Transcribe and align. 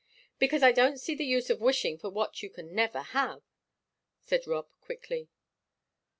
"Because 0.39 0.63
I 0.63 0.71
don't 0.71 0.99
see 0.99 1.13
the 1.13 1.27
use 1.27 1.51
of 1.51 1.61
wishing 1.61 1.95
for 1.99 2.09
what 2.09 2.41
you 2.41 2.49
can 2.49 2.73
never 2.73 3.03
have," 3.03 3.43
said 4.19 4.47
Rob, 4.47 4.67
quickly. 4.81 5.29